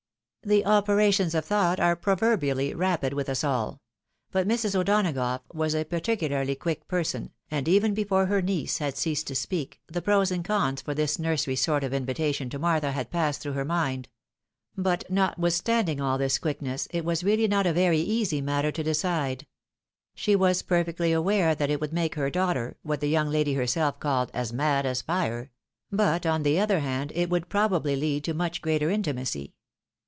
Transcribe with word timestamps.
The 0.43 0.65
operations 0.65 1.35
of 1.35 1.45
thouglit 1.45 1.79
are 1.79 1.95
proverbially 1.95 2.73
rapid 2.73 3.13
with 3.13 3.29
us 3.29 3.43
all; 3.43 3.79
but 4.31 4.47
Mrs. 4.47 4.73
O'Donagough 4.73 5.43
was 5.53 5.75
a 5.75 5.83
particularly 5.85 6.55
quick 6.55 6.87
person, 6.87 7.31
and 7.51 7.67
even 7.67 7.93
before 7.93 8.25
her 8.25 8.41
niece 8.41 8.79
had 8.79 8.97
ceased 8.97 9.27
to 9.27 9.35
speak, 9.35 9.81
the 9.85 10.01
pros 10.01 10.31
and 10.31 10.43
cons 10.43 10.81
for 10.81 10.95
this 10.95 11.19
nursery 11.19 11.55
sort 11.55 11.83
of 11.83 11.93
invitation 11.93 12.49
to 12.49 12.57
Martha 12.57 12.91
had 12.91 13.11
passed 13.11 13.41
through 13.41 13.51
her 13.53 13.63
mind. 13.63 14.09
But, 14.75 15.03
notwithstanding 15.11 16.01
all 16.01 16.17
this 16.17 16.39
quickness, 16.39 16.87
it 16.89 17.05
was 17.05 17.23
really 17.23 17.47
not 17.47 17.67
a 17.67 17.73
very 17.73 17.99
easy 17.99 18.41
matter 18.41 18.71
to 18.71 18.81
decide. 18.83 19.45
She 20.15 20.35
was 20.35 20.63
perfectly 20.63 21.11
aware 21.11 21.53
that 21.53 21.69
it 21.69 21.79
would 21.79 21.93
make 21.93 22.15
her 22.15 22.31
daughter, 22.31 22.77
what 22.81 22.99
the 22.99 23.09
young 23.09 23.29
lady 23.29 23.53
herself 23.53 23.99
called" 23.99 24.31
as 24.33 24.51
mad 24.51 24.87
as 24.87 25.03
iire;" 25.03 25.49
but, 25.91 26.25
on 26.25 26.41
the 26.41 26.59
other 26.59 26.79
hand, 26.79 27.11
it 27.13 27.29
would 27.29 27.47
probably 27.47 27.95
lead 27.95 28.23
to 28.23 28.33
much 28.33 28.63
greater 28.63 28.89
intimacy. 28.89 29.53